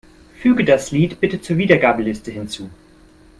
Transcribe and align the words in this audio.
Füg 0.33 0.65
das 0.65 0.89
Lied 0.89 1.19
bitte 1.19 1.41
zur 1.41 1.57
Wiedergabeliste 1.59 2.31
hinzu. 2.31 2.71